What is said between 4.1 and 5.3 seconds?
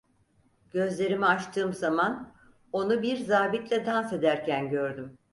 ederken gördüm.